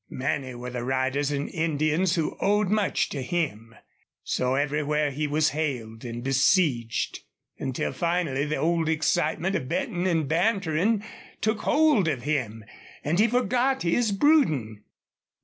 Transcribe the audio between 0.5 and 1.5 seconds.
were the riders and